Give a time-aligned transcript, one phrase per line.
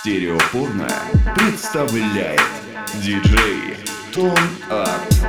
[0.00, 0.88] Стереопорно
[1.36, 2.40] представляет
[3.02, 3.76] диджей
[4.14, 4.32] Тон
[4.70, 5.19] Арт.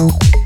[0.00, 0.37] Oh.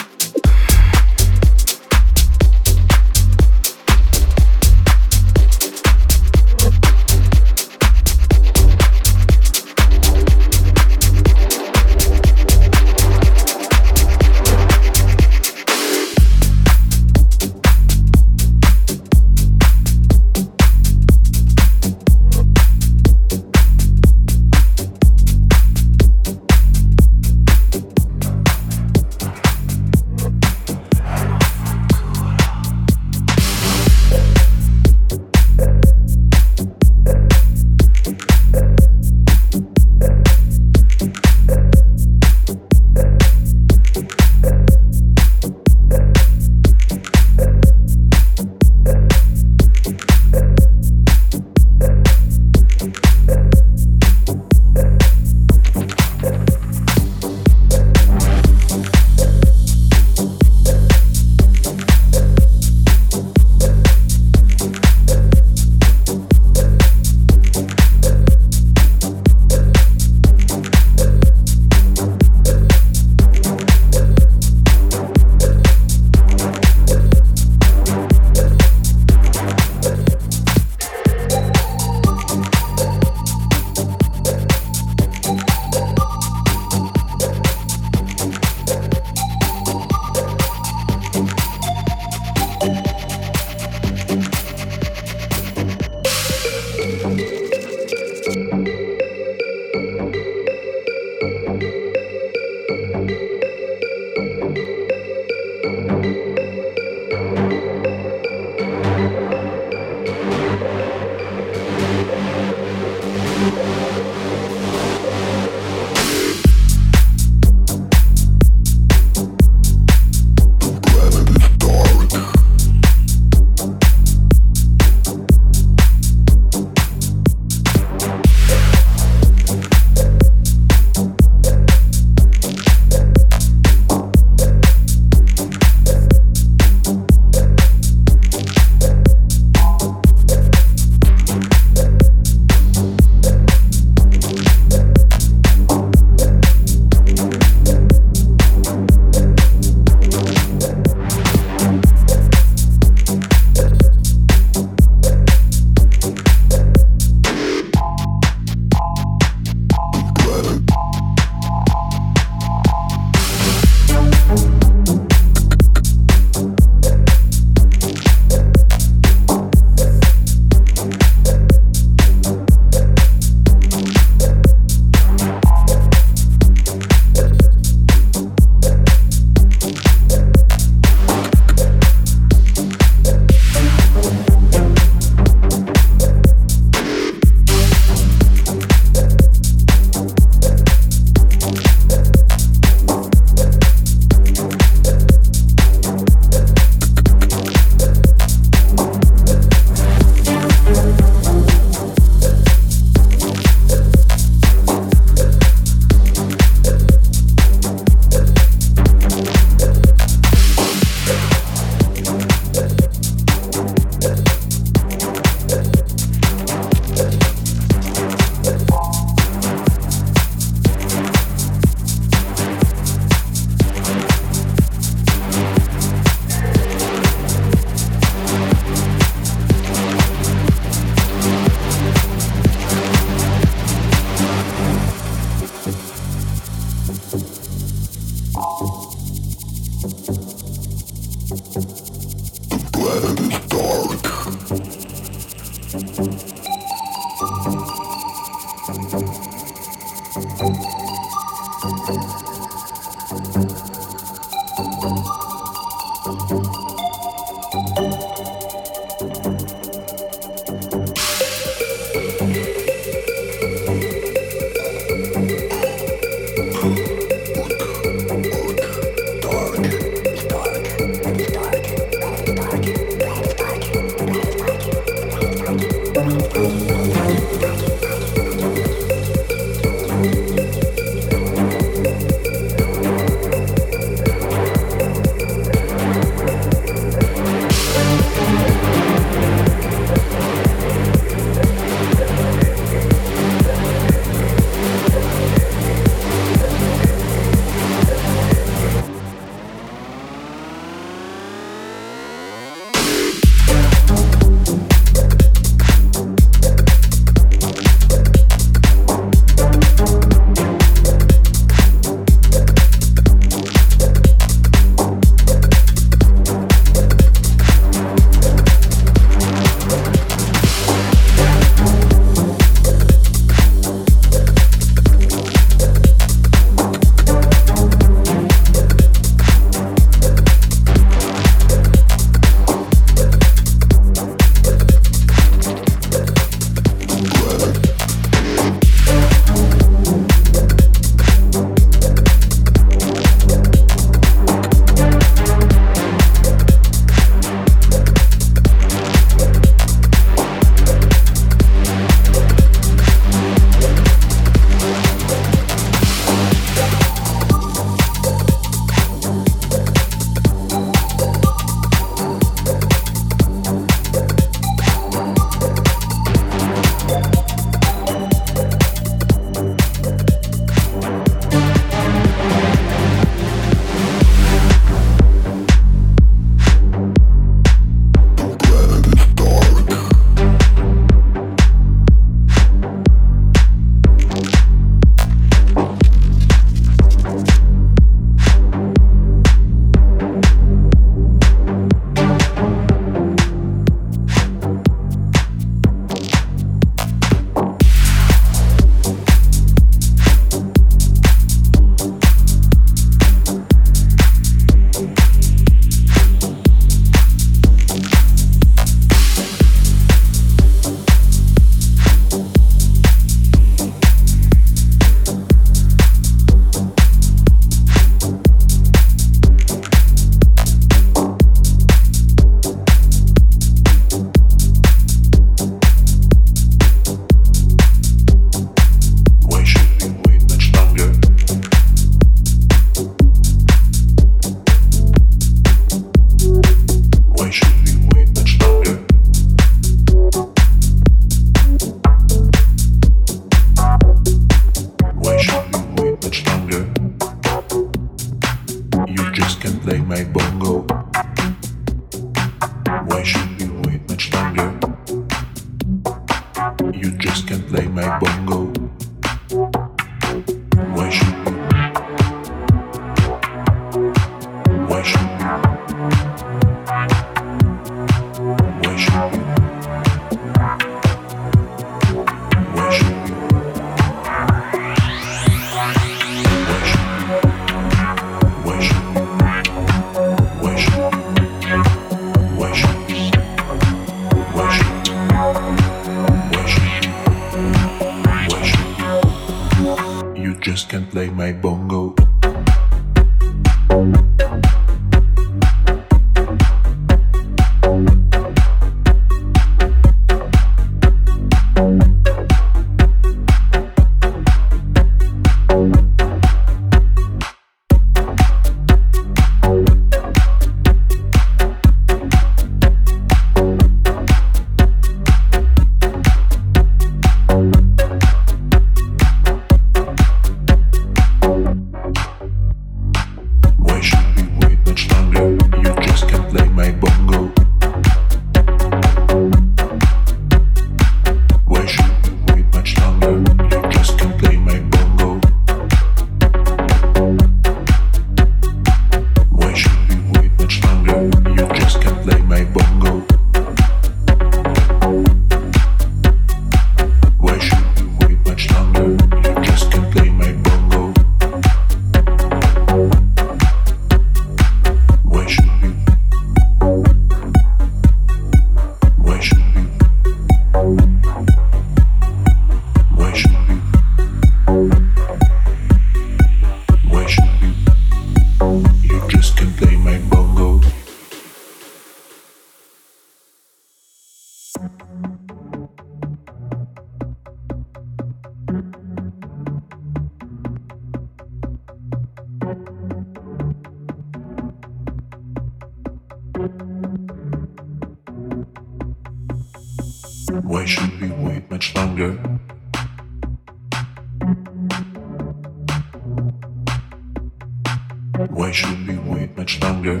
[598.50, 600.00] I should be wait much longer.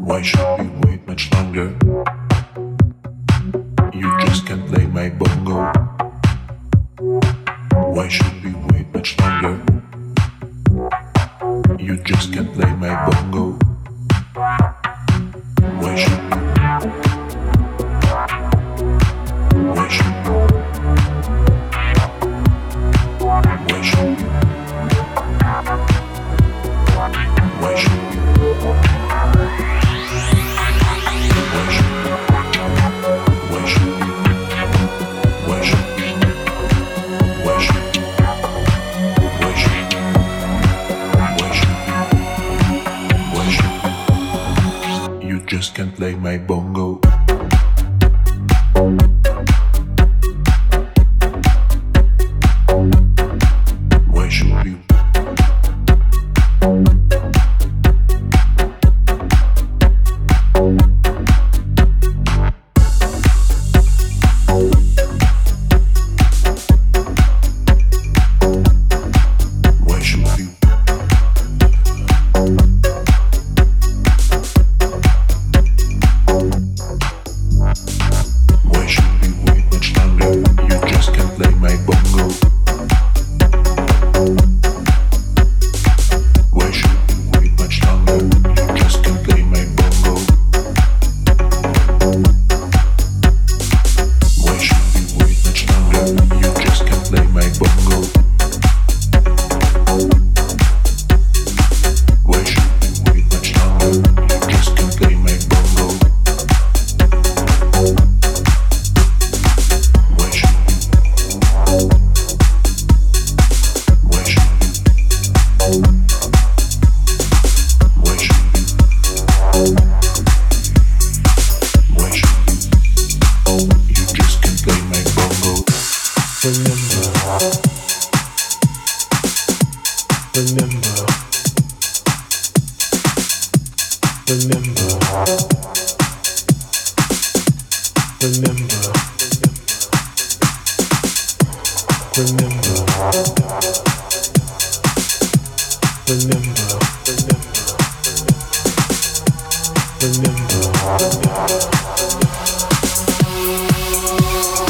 [0.00, 1.83] Why should we wait much longer?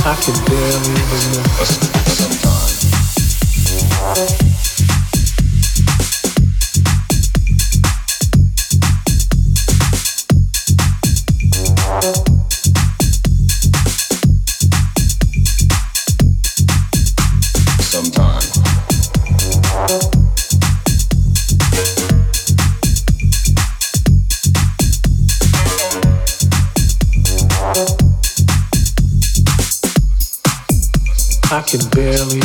[0.06, 2.03] I can barely remember.
[2.14, 2.54] Sometimes.
[32.04, 32.43] barely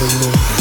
[0.00, 0.59] the Lord.